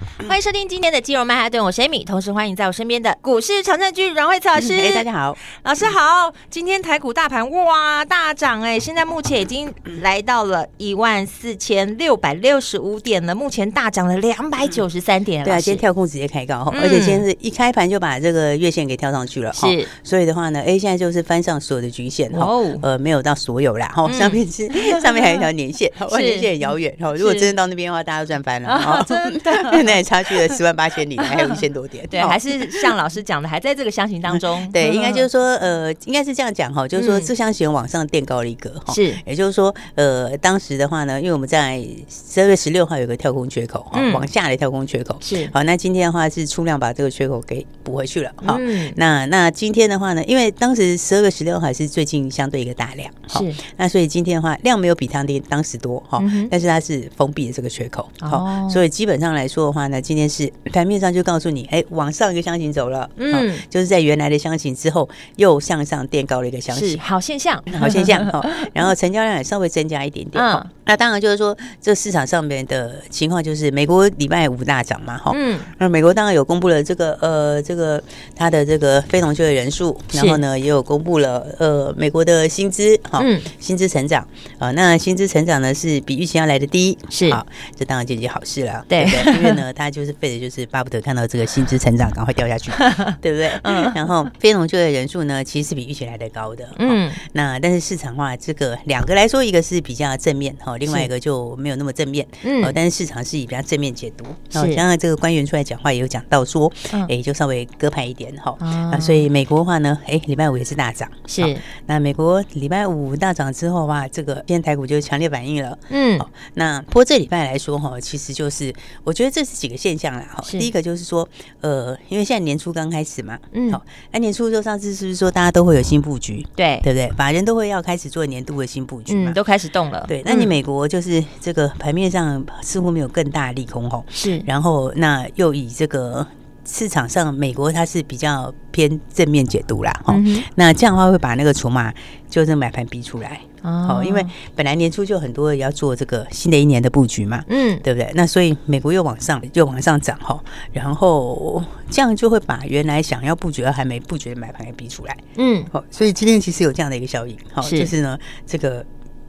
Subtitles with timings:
[0.28, 4.72] 欢迎收听今天的金融曼哈顿，我是 Amy，同时欢迎在我身边的股市常胜军阮慧慈老师。
[4.80, 6.32] 哎，大家好，老师好。
[6.48, 15.44] 今天台股大盘哇大涨哎，现在目前已经来到了一万四千六百六十五点了，目前大涨了两百九十三点。
[15.44, 19.52] 对啊，今天跳空直接开高，而且今天是一开盘就把这个月线给跳上去了。
[19.52, 24.66] 是，所以的话呢，哎，现在就是翻上所有的均线哦，呃，没有到所有啦哈，上面是
[25.00, 27.12] 上面还有一条年线， 哇，年线很遥远哈。
[27.12, 29.04] 如果真的到那边的话，大家都赚翻了。
[29.06, 29.89] 真的。
[29.90, 32.06] 那差距了十万八千里，还有一千多点。
[32.10, 34.68] 对，还是像老师讲的，还在这个箱型当中。
[34.72, 38.94] 对，应该就是说，呃，应该是这样讲哈，就是说这箱型往上垫高了一格哈。
[38.94, 45.16] 是，也就是说，呃，当时的话呢，因为我们在十二月十六号有个跳空缺口哈，往下的跳空缺口。
[45.20, 48.32] 是，好，那今天的话是出量把这个缺口给补回去了。
[48.36, 48.58] 哈，
[48.96, 53.12] 那那今天的话呢，因为当时十二月十六号是最近相对一个大量。
[53.28, 58.08] 是，那所以今天的话量没有比当天当时多哈，但是它是封闭的这个缺口。
[58.20, 60.00] 好，所以基本上来说的话呢。
[60.00, 68.44] 今天是盘面上就告诉你，哎，往上一个箱型走了，嗯，就是在原来的箱型之后又向上垫高了一个箱型，好现象，好现象哦。
[68.72, 78.02] 然后成交量也稍微增加一点点， 嗯，那当然就是说，这市场上面的情况就是美国礼拜五大涨嘛，哈，嗯，那美国当然有公布了这个呃这个
[78.34, 83.22] 它的这个非农就业人数，然后呢也有公布了呃美国的薪资，哈，
[83.60, 84.26] 薪资成长
[84.58, 87.46] 啊，那薪资成长呢是比预期要来的低，是，好，
[87.78, 89.06] 这当然就是件好事了，对，
[89.38, 89.88] 因为呢他。
[89.90, 92.70] 就是费的，就是巴不得看到这个薪资成长赶快掉下去，
[93.20, 93.50] 对不对？
[93.64, 93.90] 嗯。
[93.92, 96.64] 然后非农就业人数呢，其实是比预期来的高的。
[96.78, 97.10] 嗯。
[97.32, 102.26] 那但是市场化这个两个来说，一个是比较正面哈，另外一个就没有那么正面。
[102.42, 102.72] 嗯。
[102.74, 104.24] 但是市场是以比较正面解读。
[104.48, 104.74] 是。
[104.74, 106.72] 刚刚这个官员出来讲话也有讲到说，
[107.08, 108.56] 哎，就稍微割派一点哈。
[108.60, 108.98] 啊。
[108.98, 111.10] 所以美国的话呢，哎，礼拜五也是大涨。
[111.26, 111.58] 是。
[111.86, 115.76] 那美国礼拜五大涨之后哇，这个今天台股就强烈反应了。
[115.88, 116.16] 嗯。
[116.54, 118.72] 那不过这礼拜来说哈，其实就是
[119.02, 119.80] 我觉得这是几个。
[119.80, 121.26] 现象啦，哈，第一个就是说，
[121.62, 123.82] 呃，因为现在年初刚开始嘛，嗯，好，
[124.12, 126.46] 那年初就上次是不是说大家都会有新布局？
[126.54, 127.08] 对，对不对？
[127.16, 130.04] 法人都会要开始做年度的新布局嘛，都开始动了。
[130.06, 136.26] 对，那你美国就是这个盘面上似乎没有更大的利空吼，是，然后那又以这个
[136.64, 140.14] 市场上美国它是比较偏正面解读啦，哈，
[140.54, 141.92] 那这样的话会把那个筹码
[142.28, 143.40] 就是买盘逼出来。
[143.62, 144.24] 哦，因为
[144.56, 148.10] 本来年初就很多人要做这个新的一年的布局嘛，嗯，对不对？
[148.14, 150.42] 那所以美国又往上又往上涨哈，
[150.72, 158.82] 然后这样就会把原来想要布局而还没布局的买盘给逼出来，嗯，好，所以今天其实有这样的一个效应，好，就是呢这个。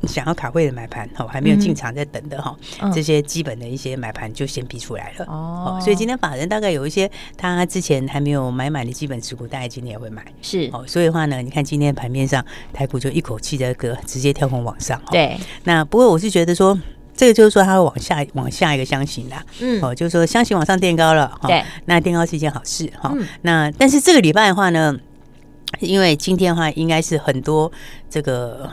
[0.07, 2.57] 想要卡位的买盘，哈，还没有进场在等的哈，
[2.93, 5.79] 这些基本的一些买盘就先逼出来了哦。
[5.81, 10.25] 所以今天法人大概有一些他之前还没有买满的基本持股，大概今天也会买。
[10.41, 14.99] 是哦，所以的话呢，你看今天盘面上台股就一口气的个直接跳空往上。
[15.11, 16.77] 对，那不过我是觉得说，
[17.15, 19.45] 这个就是说它会往下往下一个箱型啦。
[19.59, 21.31] 嗯，哦，就是说箱型往上垫高了。
[21.43, 23.15] 对，那垫高是一件好事哈。
[23.43, 24.97] 那但是这个礼拜的话呢，
[25.79, 27.71] 因为今天的话应该是很多
[28.09, 28.67] 这个。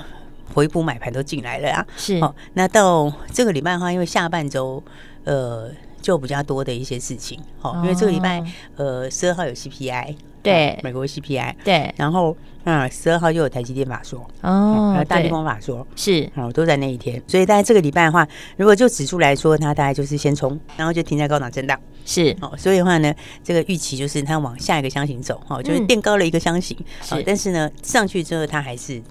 [0.55, 2.17] 回补买盘都进来了啊，是。
[2.17, 2.35] 哦。
[2.55, 4.83] 那到这个礼拜的话，因为下半周
[5.25, 5.71] 呃
[6.01, 8.43] 就比较多的一些事情，哦，因为这个礼拜
[8.77, 16.31] 呃十二号有 CPI，对，美国 CPI，对，然后啊十二号又有台积电法说，哦，还有大立光法说，是。
[16.37, 18.27] 哦，都在那一天，所以大概这个礼拜的话，
[18.57, 22.35] 如果就指数来说，它大概就是先冲，然后就停在高档震荡，是。
[22.41, 29.03] 哦，所以的话呢，这个预期就是它往下一个箱型走，哦，就是垫高了一个箱型，是，但是呢上去之后它还是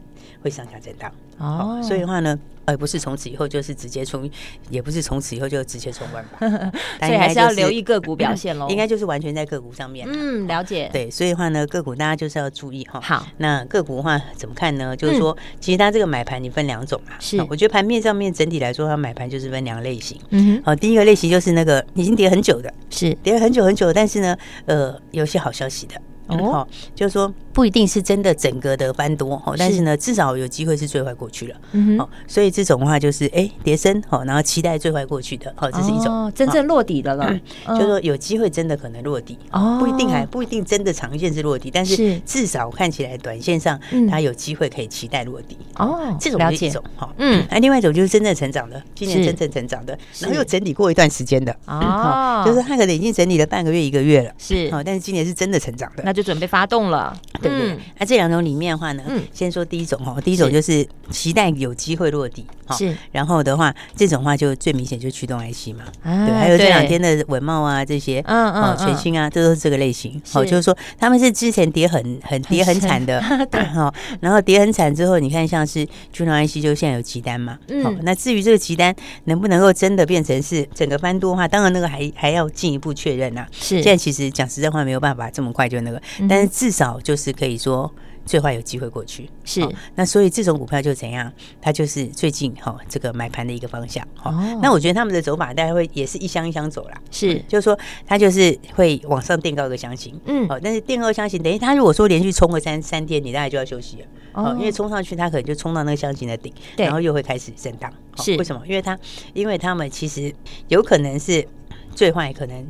[0.42, 1.12] 会上下震荡。
[1.38, 4.30] 哦，所以的话呢，呃，不是从此以后就是直接冲，
[4.70, 6.40] 也不是从此以后就直接冲关吧。
[7.00, 8.68] 所以还是要留意个股表现喽。
[8.70, 10.08] 应该就是完全在个股上面。
[10.10, 10.90] 嗯，了解。
[10.92, 13.00] 对，所以的话呢，个股大家就是要注意哈。
[13.02, 14.96] 好，那个股的话怎么看呢？
[14.96, 17.14] 就是说，其实它这个买盘你分两种嘛。
[17.20, 20.20] 是，我觉得盘面上面整体来说，它买盘就是分两类型。
[20.32, 24.36] 嗯，好，第一个类型就是那个已经跌很久的，是跌了很久很久，但是呢，
[24.66, 25.96] 呃，有些好消息的。
[26.28, 27.32] 哦，就是说。
[27.58, 31.56] 不一定是真的整个的翻多哦，但是呢，至少有机会是最坏过去了。
[31.72, 36.32] 嗯哼，所以这种的话就是哎，叠升哦，然后期待最坏过去的，哦，这是一种。
[36.36, 37.28] 真正落底的了。
[37.70, 45.58] 就是说有机会真的可能落底，哦，不一定还不一定真的长线是落底，但是至少看起来短线上它有机会可以期待落底。
[45.78, 57.20] 哦，这种是一种哈，嗯，那另外一种就是真正成长的，今年真正成长的，然后又整理过一段时间的，哦，就是它可能已经整理了半个月一个月了，是，好，但是今年是真的成长的，那就准备发动了。
[57.48, 57.78] 对不对？
[58.00, 59.04] 那这两种里面的话呢，
[59.34, 62.96] 先说第一种哦，第一种就是期待有机会落地，是。
[63.12, 70.22] 然后的话，这种话就最明显就驱动 IC 嘛，对，还有这两天的文茂啊这些，嗯嗯，全新啊，这都是这个类型。
[70.32, 73.22] 好，就是说他们是之前跌很很跌很惨的，
[73.52, 73.64] 对。
[73.68, 78.96] 哈，然后跌很惨之后，你看像是驱动 IC 就现在有急单嘛，嗯，那至于这个急单
[79.26, 83.46] 能不能够真的变成是整个翻多的话，当然那个还还要进一步确认呐。
[83.52, 87.94] 是，现在其实讲实在话没有办法这么快就那个，但是至少就是可以说。
[88.28, 91.32] 最坏有机会过去，是那所以这种股票就怎样？
[91.62, 94.30] 它就是最近哈这个买盘的一个方向哈。
[94.62, 108.62] 那我觉得他们的走法大概会也是一箱一箱走啦，是就是说它就是会往上垫高一个箱型，嗯，哦，但是垫高箱型等于它如果说连续冲个三三天，你大概就要休息了，哦，因为冲上去它可能就冲到那个箱型的顶，然后又会开始震荡，是为什么？
[108.68, 109.00] 因为它
[109.34, 110.36] 因为他们其实
[110.68, 111.48] 有可能是
[111.96, 112.68] 最坏可能。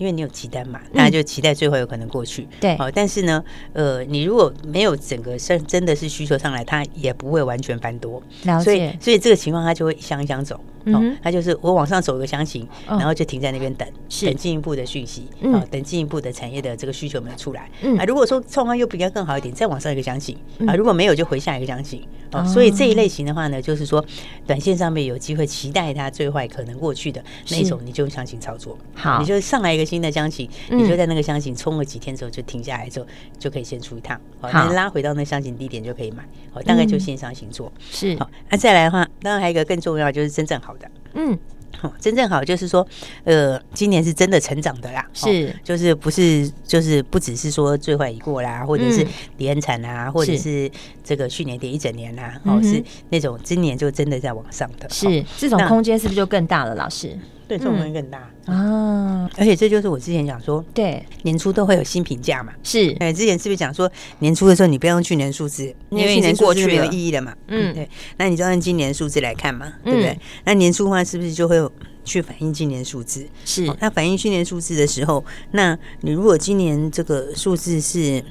[0.00, 2.48] 因为你有期待嘛，大家就期待最后有可能过去。
[2.58, 3.44] 对，好，但是呢，
[3.74, 8.20] 呃，你如果没有整个真真的是需求上来，它也不会完全翻多。
[8.44, 8.64] 了解。
[8.64, 10.58] 所以，所以这个情况它就会一箱一箱走。
[10.86, 13.86] 嗯，它就是我往上走一个箱型，然后就停在那边等，
[14.22, 15.28] 等进一步的讯息。
[15.42, 17.68] 嗯，等进一步的产业的这个需求没有出来。
[17.82, 20.34] 嗯，啊，如果说状况又比较更好一点，再往上一个箱型。
[20.66, 22.02] 啊，如果没有就回下一个箱型。
[22.32, 24.02] 哦，所以这一类型的话呢，就是说，
[24.46, 28.78] 短线上面有机会期待它最坏可能过去的那一种，你就用箱型操作。
[28.94, 29.89] 好，你就上来一个。
[29.90, 33.06] 新的箱型，你就在那个箱型冲了几天之后就停下来之后，
[33.40, 36.22] 就可以先出一趟，好，你拉回到那箱型地点就可以买，
[36.52, 37.72] 好，大概就线上行做。
[37.90, 38.16] 是。
[38.20, 38.30] 好。
[38.48, 41.36] 那再来的话，当然还有一个更重要就是真正好的，嗯，
[41.76, 42.86] 好，真正好就是说，
[43.24, 49.04] 呃，今年是真的成长的啦，是，就是不是就是不只是说最坏已过啦，或者是
[49.36, 50.70] 跌很惨啊，或者是。
[51.02, 57.18] 这个去年跌一整年啦，哦，是那种今年就真的在往上的，是这种空间是不是就更大了，老师？
[57.50, 58.30] 对，这种东西更大。
[58.46, 70.16] 啊，而且这就是我之前讲说，对，年初都会有新评价嘛，是，哎，之前是不是讲说年初的时候你不要用去年数字，因为去年过去没有意义了嘛，嗯，对，那你就按今年数字来看嘛，对不对？
[70.44, 71.72] 那年初的话是不是就会有
[72.04, 73.26] 去反映今年数字？
[73.44, 78.22] 是，那反映去年数字的时候，那你如果今年这个数字是。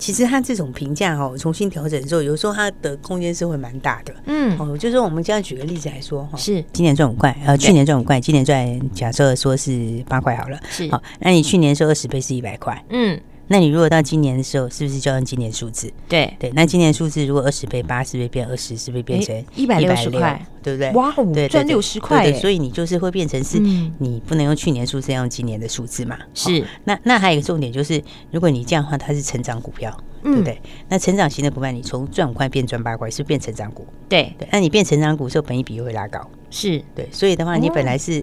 [0.00, 4.12] 其实它这种评价哦，重新调整之后，有时候它的空间是会蛮大的。
[4.24, 10.58] 嗯，哦，就是我们这样举个例子来说哈，是今年赚五块，呃，去年赚五块，今年赚假设说是八块好了。
[10.70, 12.82] 是，好，那你去年收二十倍是一百块。
[12.88, 13.20] 嗯。
[13.52, 15.92] 那你如果到今年的时候，是不是就按今年数字？
[16.08, 20.40] 对对，那今年数字如果二十倍，八十倍变二十，是不是变成一百六十块？
[20.62, 20.92] 对不对？
[20.92, 22.30] 哇，对，赚六十块。
[22.30, 26.16] 对，所以你就是会变成是，你不能用去年数字，要用今年的数字嘛？
[26.32, 26.64] 是。
[26.84, 28.00] 那那还有一个重点就是，
[28.30, 29.92] 如果你这样的话，它是成长股票，
[30.22, 30.56] 对不对？
[30.88, 33.84] 那成长型的股票，你从赚五块变赚八块，是变成长股。
[34.08, 36.24] 对对，那你变成长股的时候，本益比又会拉高。
[36.50, 38.22] 是对，所以的话，你本来是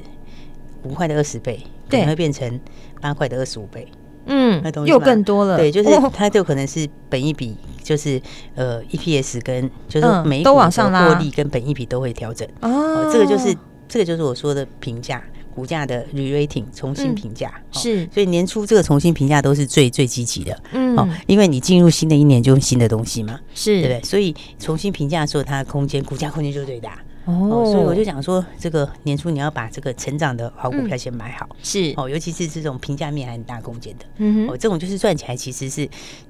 [0.84, 1.60] 五块的二十倍，
[1.90, 2.58] 可能会变成
[3.02, 3.86] 八块的二十五倍。
[4.28, 5.58] 嗯，那东西又更多了。
[5.58, 8.22] 对，就是它就可能是本一比，就是
[8.56, 12.48] 呃 EPS 跟就是每一股的获利跟本一比都会调整。
[12.62, 13.56] 哦，这个就是
[13.88, 15.24] 这个就是我说的评价
[15.56, 17.52] 股价的 re-rating 重新评价。
[17.72, 20.56] 是，所以年初这个重新评价都是最最积极的。
[20.74, 24.04] 嗯，哦，因为你进入新的一年就新的东西嘛，是对不对？
[24.04, 27.00] 所以重新评价的时候，它的空间股价空间就最大。
[27.28, 31.94] 哦，所以我就想说，这个年初你要把这个成长的好股票先买好，是。
[31.98, 35.88] 哦，尤其是这种评价面还很大空间的，嗯，哦，这种就是赚起来其实是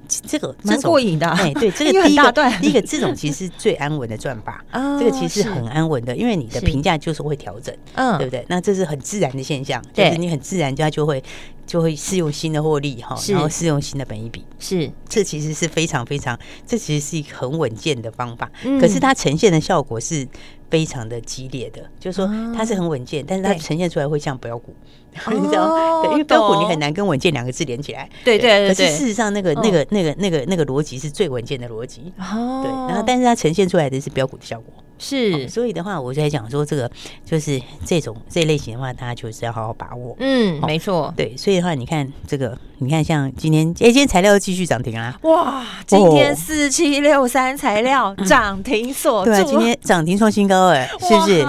[0.08, 4.64] 这个蛮过瘾的，哎，对， 这个第一个第一个这种其实是最安稳的赚法，
[4.98, 8.44] 这个其实很安稳的，因为你的评价就是会调整，嗯，对不对？
[8.48, 11.22] 那这是很自然的现象，就是你很自然它就会
[11.64, 20.26] 就会适用新的获利哈，然后适用新的本益比，是，这其实是非常非常，这其实是一个很稳健的方法，可是它呈现的效果是。
[20.70, 24.74] 非常的激烈的，就是说它是很稳健，但是它呈现出来会像标股，
[25.30, 26.02] 你知道？
[26.02, 28.08] 对，因为标股你很难跟稳健两个字连起来。
[28.24, 28.68] 对对对。
[28.68, 32.12] 可是事实上，那个那个那个那个那个逻辑是最稳健的逻辑。
[32.18, 32.62] 哦。
[32.62, 34.72] 对，然后但是它呈现出来的是标股的效果。
[34.98, 35.48] 是。
[35.48, 36.90] 所以的话，我就在讲说，这个
[37.24, 40.16] 就是这种这类型的话，大家就是要好好把握。
[40.20, 41.12] 嗯，没错。
[41.16, 45.16] 对，所以的话，你看这个，你看像今天，哎，今天材料继续涨停啊！
[45.22, 49.30] 哇，今天四七六三材料涨停锁住。
[49.30, 50.68] 对，今天涨停创新高。
[50.68, 51.46] 哎，是不是？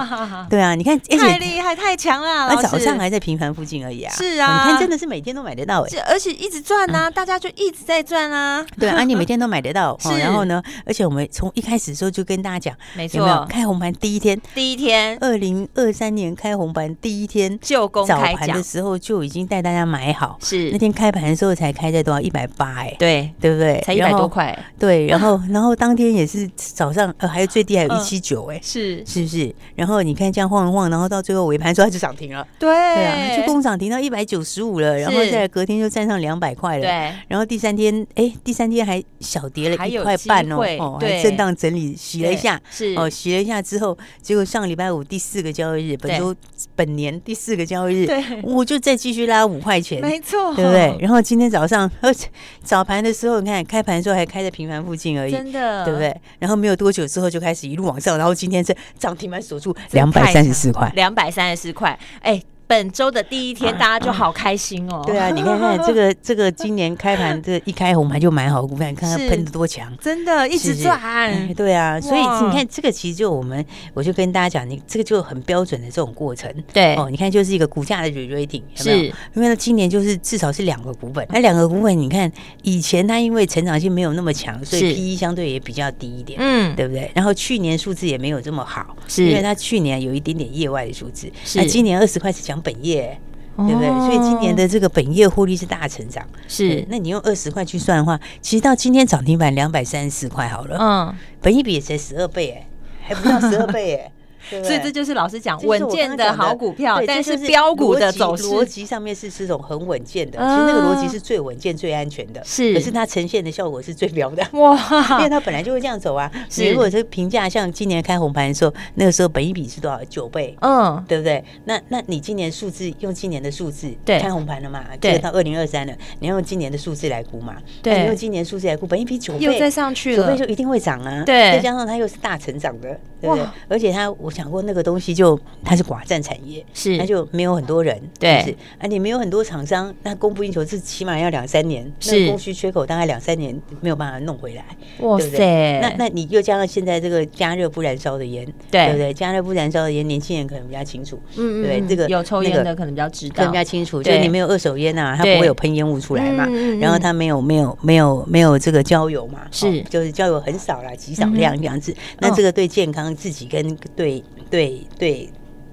[0.48, 2.48] 对啊，你看，太厉害，太强了！
[2.48, 4.12] 那早上还在平盘附近而已啊。
[4.14, 8.64] 是啊，你看，真的是每天都买得到哎，而且一直赚呐，大家就一直在赚啊。
[8.78, 9.96] 对啊，你每天都买得到。
[10.00, 20.70] 是，然后呢，而且我们从一开始的时候就跟大家讲，没错，哦，开红盘第一天，第一天，二零二三年开红盘第一天就公开早盘的时候就已经带大家买好，是。
[20.70, 22.20] 那天开盘的时候才开在多少？
[22.20, 23.30] 一百八哎，对。
[23.40, 23.80] 对不对？
[23.84, 29.04] 才一百多块，对，然后然后当天也是早上呃还有最低还有一七九哎，是。
[29.06, 29.54] 是不是？
[29.74, 32.70] 然后你看这样晃一晃，然后到最后尾盘时候它就涨停了，对。
[32.70, 36.90] 对啊，就工涨停到一百九十五了，然后再隔天就站上两百块了，对，
[37.28, 42.94] 然后第三天哎第三天还小跌了一块半哦，哦还震荡整理洗了一下，是。
[42.96, 46.34] 哦洗了一下之后，结果上礼拜五第四个交易日，本周
[46.74, 50.96] 本年第四个交易日，对，我就再继续拉五块钱，没错，对不对？
[51.00, 52.12] 然后今天早上呃
[52.62, 56.14] 早盘的时候，你看开盘的时候还开在平盘附近而已，真的，对不对？
[56.38, 62.42] 然后没有多久之后就开始一路往上，然后今天是涨停板锁住两百三十四块，两百三十四块，哎。
[62.70, 65.02] 本周的第一天， 大家就好开心哦。
[65.04, 71.52] 对啊，你看看这个 这个今年开盘这一开红盘就买好股票，你看它喷的多强，真的一直赚。
[71.56, 76.48] 对啊，所以你看这个其实就我们我就跟大家讲，你这个就很标准的这种过程。
[76.72, 76.94] 对。
[76.94, 79.06] 哦，你看就是一个股价的 re-rating，是。
[79.34, 82.30] 因为它今年就是至少是两个股本，那两个股本你看
[82.62, 87.10] 以前它因为成长性没有那么强，所以 P E 相对也比较低一点，嗯，对不对？
[87.16, 89.26] 然后去年数字也没有这么好，是。
[89.26, 93.18] 因为它去年有一点点业外的数字，那今年二十块是讲本业。
[93.56, 93.88] 对不对？
[93.90, 96.82] 所以今年的这个本业获利是大成长，是。
[96.88, 102.66] 那你用二十块去算的话，其实到今天涨停板两百三十四块好了，嗯，本一比也才十二倍哎，
[103.02, 104.10] 还不到十二倍哎。
[104.48, 112.42] 所以这就是老师讲稳健的好股票，但是标股的走势逻辑上面是这种很稳健的，其实那个逻辑是最稳健、最安全的。
[112.44, 114.76] 是，可是它呈现的效果是最标的哇，
[115.18, 116.30] 因为它本来就会这样走啊。
[116.56, 120.00] 你如果是评价像今年开红盘的时候，那个时候本一比是多少？
[120.08, 121.44] 九倍，嗯，对不对？
[121.66, 124.84] 那那你今年数字用今年的数字开红盘了嘛？
[124.98, 127.56] 对，到二零二三了，你要用今年的数字来估嘛？
[127.82, 131.22] 对，你用今年数字来估，本一比九倍又再上去了，九倍就一定会涨啊。
[131.24, 133.44] 对，再加上它又是大成长的，对不对？
[133.68, 134.29] 而且它我。
[134.30, 136.96] 讲过那个东西就它是寡占产业，是。
[136.96, 142.26] 那就没有很多人，对，是啊，你没有很多厂商，那供不应求，是起码要两三年，是。
[142.28, 144.64] 供需缺口大概两三年没有办法弄回来，
[145.00, 148.92] 哇塞，那那你又加上现在这个加热不燃烧的烟，对。
[148.92, 149.12] 不对？
[149.14, 156.46] 加热不燃烧的烟，年轻人可能比较清楚，嗯对，这个有抽烟的可能比较知道，更加清楚，就是你没有二手烟啊，它不会有喷烟雾出来嘛，
[156.80, 159.80] 然后它没有没有没有没有这个焦油嘛，是。
[159.82, 164.19] 就是焦油很少啦，极少量这样子，那这个对健康自己跟对。
[164.50, 165.28] 对对，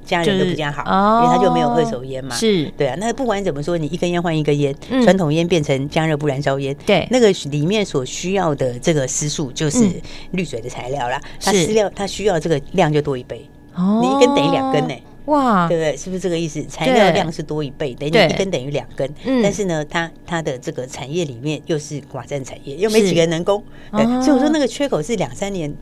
[0.05, 0.81] 家人都比较好，
[1.23, 2.35] 因为他就没有二手烟嘛。
[2.35, 4.73] 是对啊，那不管怎么说，你一根烟换一根烟，
[5.03, 9.85] 传统烟变成加热不燃烧烟，对，那个里面所需要的这个丝数就是
[10.31, 11.19] 滤水的材料啦。
[11.41, 13.49] 它饲料它需要这个量就多一倍。
[13.75, 14.95] 哦，你一根等于两根呢？
[15.25, 15.97] 哇，对不对？
[15.97, 16.63] 是不是这个意思？
[16.69, 19.13] 材料量是多一倍，等于一根等于两根。
[19.43, 23.61] 但是呢，它它的这个产业里面又是寡占产业，又没几个人能供，
[23.91, 25.75] 对，所以我说那个缺口是两三年。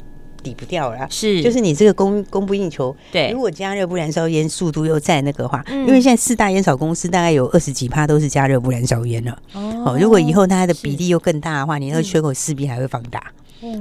[0.46, 2.96] 抵不掉了，是，就是你这个供供不应求。
[3.12, 9.36] 对，如果加热不燃烧烟速度又再那个话，因为现在四大烟草公司大概有二十几趴都是加热不燃烧烟了。
[9.54, 13.32] 哦，如果以后它的比例又更大的话，你那个缺口势必还会放大。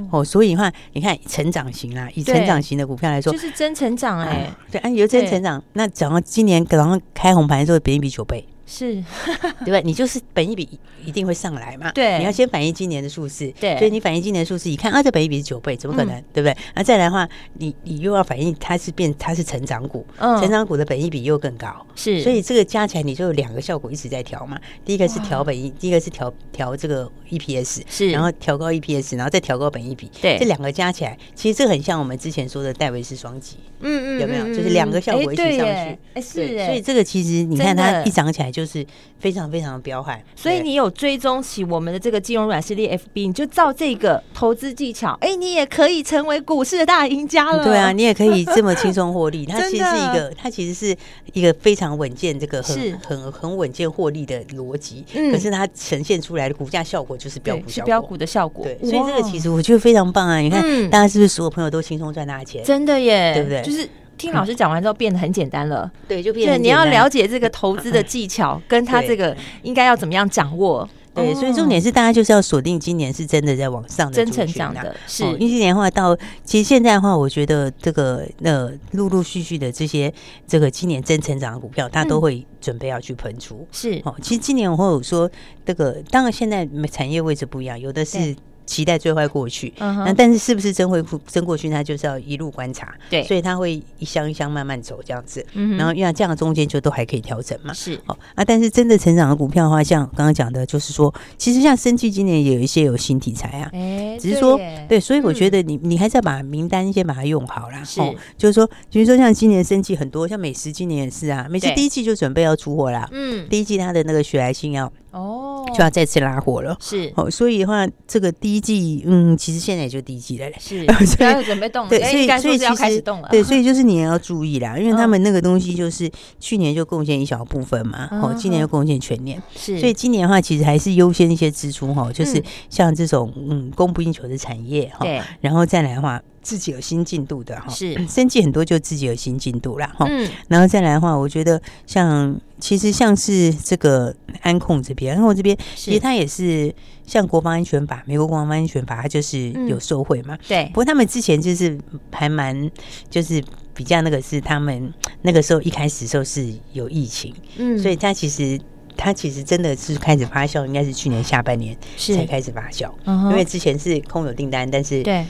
[0.09, 4.51] 哦，所以的话，你看成长型啊，以成长型的股票来说，就是真成长哎。
[4.71, 8.43] 对，啊，有真成长，那讲到今年可能开红盘的时候，本一比九倍。
[8.65, 9.03] 是，
[9.63, 9.79] 对吧？
[9.85, 10.67] 你就是本一比
[11.05, 11.91] 一定会上来嘛？
[11.91, 13.51] 对，你要先反映今年的数字。
[13.59, 16.21] 对，所以你反映今年的数字，一看啊，这本益比是九倍，怎么可能？
[16.33, 16.57] 对不对？
[16.73, 21.85] 那再来的话，你你又要反映它是变，它是成长股，成长股的本益比又更高。
[21.95, 24.59] 是，所以这个加起来你就有两个效果一直在调嘛。
[24.83, 30.09] 第一个是调本益，第一个是调调这个 EPS，是，然后调高 EPS，然后再调高本益比。
[30.19, 33.57] 对，这两个加起来，其实这很像我们之前说的戴维斯双击。
[33.81, 34.45] 嗯嗯，有没有？
[34.47, 35.97] 就是两个效果一起上去。
[36.13, 36.65] 哎，是。
[36.65, 38.45] 所以这个其实你看它一涨起来。
[38.55, 38.85] 就是
[39.25, 47.63] 非常非常的彪悍，所以你有追踪起我们的这个金融软实力 FB，你就照这个投资技巧，哎，你也可以成为股市的大赢家了。
[47.63, 49.43] 对啊，你也可以这么轻松获利。
[49.49, 50.95] 它其实是一个，它其实是
[51.33, 55.03] 一个非常稳健，这个很很很稳健获利的逻辑。
[55.15, 58.63] 嗯，可是它呈现出来的股价效果就是标股效果，标股的效果。
[58.63, 60.37] 对，所以这个其实我觉得非常棒啊！
[60.37, 62.63] 你看，大家是不是所有朋友都轻松赚大钱？
[62.63, 63.63] 真的耶，对不对？
[63.63, 63.89] 就是。
[64.17, 65.91] 听老师讲完之后，变得很简单了。
[66.07, 70.87] 对，就变得你要了解这个投资的技巧，跟他这个应该要怎么样掌握。
[71.13, 74.93] 对，所以重点是大家就是要锁定今年是真的在往上的真成长的。
[75.07, 80.13] 是，因为今年的话到其实现在的话，我觉得这个呃陆陆续续的这些
[80.45, 83.65] 这个今年真成长的股票，它都会准备要去喷出。
[83.71, 85.31] 是哦，其实今年我会有说
[85.65, 88.35] 这个，当然现在产业位置不一样，有的是。
[88.65, 97.99] 期待最坏过去，那但是是不是真会真过去，他就是要一路观察，对，所以他会一箱一箱慢慢走这样子，嗯然后因为这样中间就都还可以调整嘛，是。
[98.05, 107.83] 哦啊，但是真的成长的股票的话，像刚刚讲的，就是说，其实像生技今年也有一些有新题材啊，哎，只是说对，所以我觉得你你还是要把名单先把它用好啦。
[107.83, 108.01] 是，
[108.37, 115.51] 就是说，比如说像今年生技很多，像美食今年也是啊，美食第一季就准备要出货啦，嗯，第一季它的那个血癌性要哦。
[115.73, 117.11] 就要再次拉货了，是。
[117.15, 119.35] 哦，所以的话，这个第一季嗯。
[119.37, 126.09] 其实现在也就第一季了，是， 所以准备动了，对，所以所以其实对，所以就是你也要注意啦，因为他们那个东西就是
[126.39, 136.21] 去年就贡献一小部分嘛，哦，今年就贡献全年，是，所以今年的话其实还是优先一些支出哈，就是像这种嗯供不应求的产业哈，对，然后再来的话。
[136.45, 137.95] 自己有新进度的哈，是。
[138.07, 146.71] 生计很多就自己有新进度了哈，嗯，然后再来的话，我觉得像其实像是这个安控这边，安控这边其实它也是
[147.07, 150.65] 像国防安全法，美国国防安全法它就是有受贿嘛，对。
[150.67, 151.75] 不过他们之前就是
[152.11, 152.69] 还蛮
[153.09, 158.59] 就是比较那个是他们那个时候一开始的时候是有疫情，嗯，所以它其实
[158.95, 165.25] 它其实真的是开始发酵，应该是去年下半年才开始发酵，因为之前是空有订单，但是对。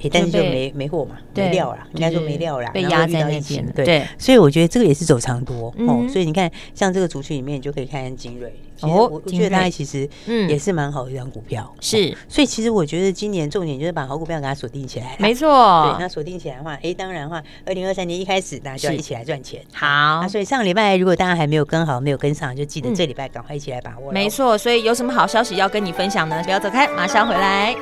[0.00, 3.66] 欸、但是就没没货嘛，没料啦，应该说没料啦，被压在那边。
[3.74, 6.06] 对，所以我觉得这个也是走长多哦。
[6.08, 8.54] 所以你看，像这个族群里面，你就可以看看精锐。
[8.82, 11.74] 哦，我觉得它其实嗯也是蛮好的一张股票。
[11.80, 15.16] 是，所以其实我觉得今年重点就是把好股票给它锁定起来。
[15.18, 15.48] 没错，
[15.90, 19.62] 对，那锁定起来的话，哎，当然的话，二零二三年一开始大家就要一起来赚钱。
[19.72, 24.12] 好，那所以上个礼拜如果大家还没有跟好，没有跟上，就记得这礼拜赶快一起来把握。
[24.12, 26.42] 没错，所以有什么好消息要跟你分享呢？
[26.44, 27.74] 不要走开，马上回来。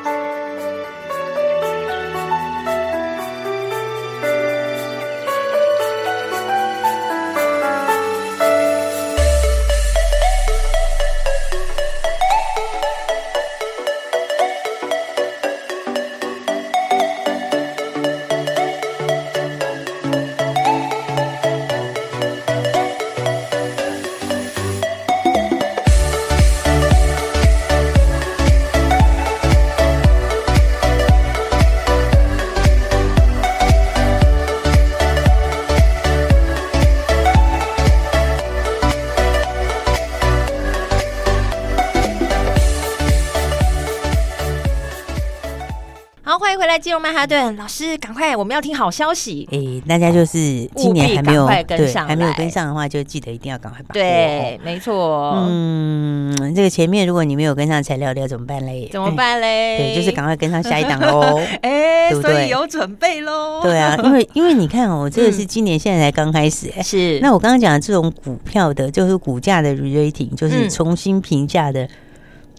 [46.78, 49.48] 金融曼哈顿老师，赶快，我们要听好消息。
[49.52, 53.92] 哎、欸，大家就是今年还没有跟上，还没有跟上的话，就记得一定要赶快把握。
[53.92, 55.34] 对，没错。
[55.48, 58.88] 嗯，这个前面如果你没有跟上材料的要怎么办嘞？
[58.92, 59.78] 怎么办嘞？
[59.78, 61.40] 对，就是赶快跟上下一档喽。
[61.62, 63.60] 哎，所以有准备喽。
[63.62, 66.72] 对啊， 因为因为你看哦，这个是今年现在才刚开始。
[66.82, 67.18] 是。
[67.20, 71.88] 那我刚刚讲的这种股票的，就是股价的 re-rating，就是重新评价的，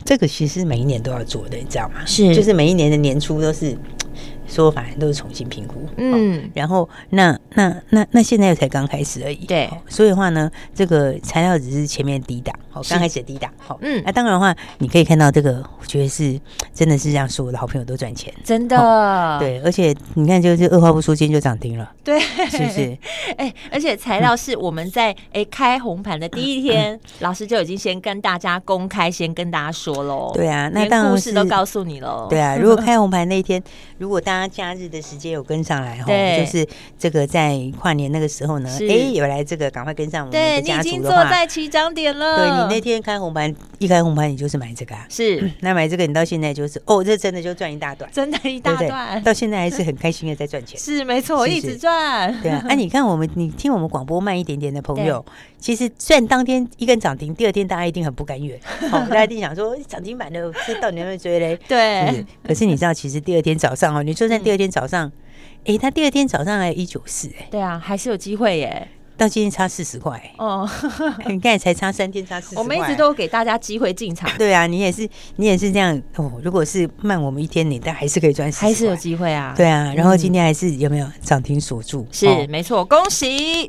[0.05, 2.05] 这个其实每一年都要做的，你知道吗？
[2.05, 3.75] 是，就是每一年的年初都是。
[4.47, 16.39] 说反正都是重新评估，嗯，然后那那那那现在又才刚开始而已，对，所以的话呢，这个材料只是前面低档，好，刚开始的低档，好，嗯，那当然的话，你可以看到这个，我觉得是
[16.73, 22.97] 真的是让所有的好朋友都赚钱，真的，对，而且你看，就是二话不说，今天就涨停了，对，是不是？
[23.37, 33.61] 哎，而且材料是我们在哎开红盘的第一天，老师就已经先跟大家公开，先跟大家说喽，对啊，那当然故事都告诉你喽，对啊，如果开红盘那一天，
[33.97, 36.05] 如果大家假日的时间有跟上来哈，
[36.37, 36.67] 就是
[36.97, 42.37] 这个在跨年那个时候呢，哎，有来这个赶快跟上我们的家族的话，坐在起涨点了。
[42.37, 52.33] 对，你那天开红盘，一开红盘你就是买这个啊，是， 那买这个你到现在就是哦，这真的就赚一大段，真的，一大段，到现在还是很开心的在赚钱，是没错，一直赚。
[52.41, 55.23] 对啊， 啊你看我们，你听我们广播慢一点点的朋友，
[55.59, 61.57] 其实虽然当天一根涨停，第二天大家一定很不甘愿，好， 大家一定想说涨停板的，这到底能不能追嘞？
[61.67, 65.11] 对，可是你知道，其实第二天早上哦，你就算第二天早上。
[65.67, 68.87] 哎、欸，他第二天早上还一九四，哎，对啊，还是有机会耶。
[69.17, 70.69] 到今天差四十块哦，
[71.27, 72.61] 你看才差三天差四十块。
[72.61, 74.29] 我们一直都给大家机会进场。
[74.37, 76.33] 对啊，你也是，你也是这样哦。
[76.43, 79.53] 如果是慢我们一天，你但还是可以赚，还是有机会啊。
[79.55, 82.05] 对啊，然后今天还是有没有涨停锁住？
[82.11, 83.65] 是、哦、没错，恭喜。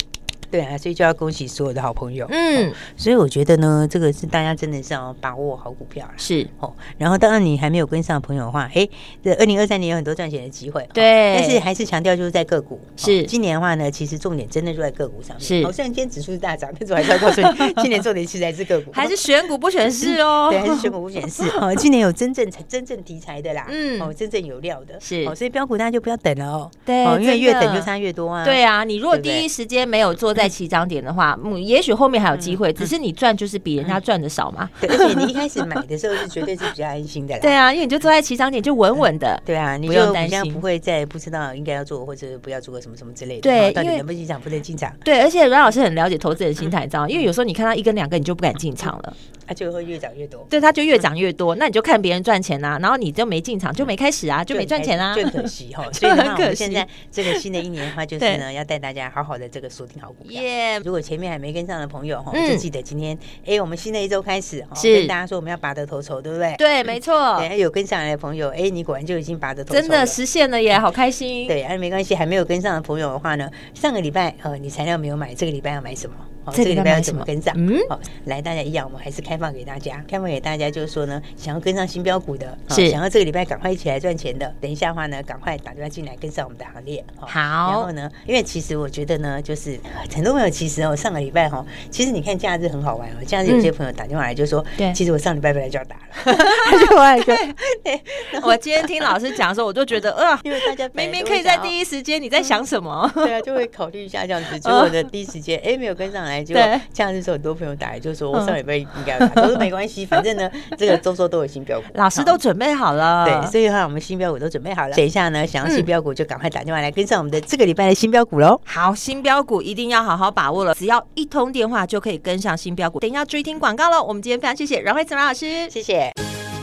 [0.57, 2.27] 对啊，所以就要恭喜所有的好朋友。
[2.31, 6.73] 嗯，所以我觉得呢，这个是大家真的是要把握好股票是哦。
[6.97, 8.88] 然后，当然你还没有跟上的朋友的话，哎，
[9.23, 10.88] 这二零二三年有很多赚钱的机会。
[10.95, 12.81] 对，但是还是强调就是在个股。
[12.97, 15.45] 是，今年的话呢，其实重点真的就在个股上面。
[15.45, 20.49] 是，好像今天指数是大涨，但是我还是要告诉你，今年重点其实还是个股， 还是选股不选市哦。
[20.51, 21.75] 对，还是选股不选市哦。
[21.75, 24.99] 今年有真正真正题材的啦，嗯，哦，真正有料的。
[24.99, 26.71] 是，哦，所以标股大家就不要等了哦。
[26.87, 28.42] 对，因为越等就差越多啊。
[28.42, 34.71] 对啊，你如果第一时间没有坐在在起涨点的话，嗯，也许后面还有机会，只是你赚就是比人家赚的少嘛。
[34.81, 37.41] 对，而且你一开始买的时候是绝对是比较安心的啦。
[37.41, 39.43] 对啊，因为你就坐在起涨点就稳稳的。
[39.45, 43.41] 对啊，你就担心不会再不知道应该要做或者不要做个什么什么之类的。
[43.41, 44.93] 对，到底能不能进场，不能进场。
[45.05, 49.17] 对，而且阮老师很了解投资人心态，你知道，因为有时候你看到一根两根，你就不敢进场了。
[49.47, 51.55] 它就会越涨越多，对，它就越涨越多。
[51.55, 55.85] 那你就看别人赚钱啊，然后你就没进场，就没开始啊，就没赚钱啊，就可惜哈。
[55.93, 56.57] 所以很可惜。
[56.57, 60.43] 现在这个新的一年的话， 就是呢，要带大家好好的这个锁定好股票。
[60.43, 60.79] 耶！
[60.85, 66.55] 如果前面还没跟上的朋友哈，就记得今天哎，我们新的一周开始哈，跟大家说我们要拔得头筹，对不对？
[66.59, 67.41] 对，没错。
[67.57, 71.47] 有跟上来的朋友，哎，你果然就已经拔得头筹，真的实现了耶，好开心。
[71.47, 76.17] 对，哎，没关系，还没有跟上的朋友的话呢，上个礼拜呃，你材料没有买，这个礼拜要买什么？
[76.53, 77.55] 这个礼拜要怎么跟上？
[77.57, 82.91] 嗯，好，来，大家一样，我们还是开放给大家，开放给大家，就是说呢，想要跟上新标股的，是。
[82.91, 87.05] 想要这个礼拜赶快一起来赚钱的，等一下的话呢，赶快打电话进来跟上我们的行列。
[87.19, 89.79] 好，然后呢，因为其实我觉得呢，就是
[90.15, 96.03] 很多朋友其实哦，上个礼拜哈，其实你看假日很好玩哦，假日有些朋友打电话来就说，对，其实我上礼拜本来就要打了，
[96.71, 97.35] 他就来说，
[97.83, 98.01] 对，
[98.43, 103.11] 我今天听老师讲的时候，我就觉得， 呃，因为大家明明可以在第一时间，你在想什么？
[103.15, 106.81] 对啊，就会考虑一下这样子，结果的第一时间，哎，没有跟上来，就这样。
[107.12, 113.25] 那时候很多朋友打来就说：“我上礼拜应该打，都是没关系，反正呢， 这个周周都有新标股，老师都准备好了。
[113.25, 114.94] 对，所以的话，我们新标股都准备好了。
[114.94, 118.61] 等一下呢，想要新标股就赶快打电话来跟上我们的这个礼拜的新标股喽。
[118.64, 123.01] 好，新标股一定要好好把握了，只要一通电话就可以跟上新标股。
[123.01, 124.03] 等一下注意听广告喽。
[124.03, 126.11] 我们今天非常谢谢阮慧慈阮老师，谢谢。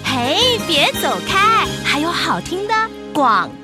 [0.03, 2.73] 嘿，别走开，还有好听的
[3.13, 3.62] 广告。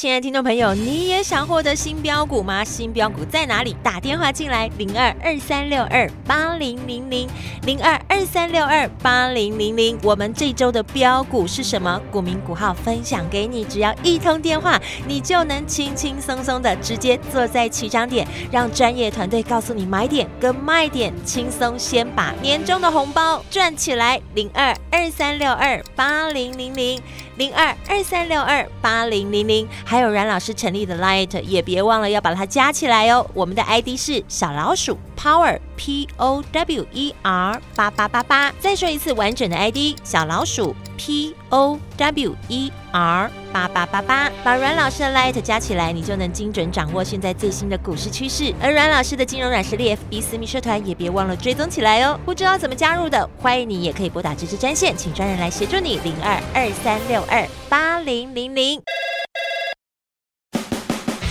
[0.00, 2.64] 亲爱的听众朋友，你也想获得新标股吗？
[2.64, 3.76] 新标股在哪里？
[3.82, 7.28] 打电话进来，零二二三六二八零零零
[7.66, 9.98] 零二二三六二八零零零。
[10.02, 12.00] 我们这周的标股是什么？
[12.10, 24.18] 股名股号分享给你，只要一通电话，你就能轻轻松松的直接坐在起涨点，让专业团队告诉你买点跟卖点，轻松先把年终的红包赚起来。
[24.34, 26.98] 零二二三六二八零零零。
[27.40, 33.26] 零二二三六二八零零零，还有阮老师成立的 Light，也别忘了要把它加起来哦。
[33.32, 38.52] 我们的 ID 是小老鼠 Power P O W E R 八八八八。
[38.60, 44.30] 再说一次完整的 ID，小老鼠 P O W E R 八八八八。
[44.44, 48.54] 把阮老师的 Light 加起来，你就能精准掌握现在最新的股市趋势。
[48.60, 52.20] 而阮老师的金融软实力 FB 私密社团也别忘了追踪起来哦。
[52.26, 55.98] 不知道怎么加入的，欢迎你也可以拨打这支专线，请专人来协助你。
[56.00, 57.22] 零二二三六。
[57.22, 58.82] 二八零零零，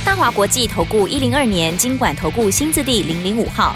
[0.03, 3.75] 大华国际投顾一零二年金管投顾新字第零零五号。